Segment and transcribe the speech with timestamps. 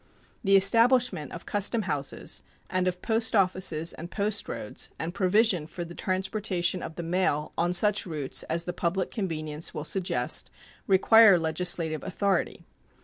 [0.43, 5.85] The establishment of custom houses and of post offices and post roads and provision for
[5.85, 10.49] the transportation of the mail on such routes as the public convenience will suggest
[10.87, 12.65] require legislative authority.